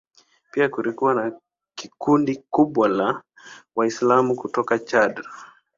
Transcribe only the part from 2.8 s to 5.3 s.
la Waislamu kutoka Chad.